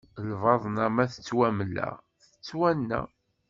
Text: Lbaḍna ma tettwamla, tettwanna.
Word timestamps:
Lbaḍna 0.29 0.85
ma 0.95 1.05
tettwamla, 1.13 1.89
tettwanna. 2.31 3.01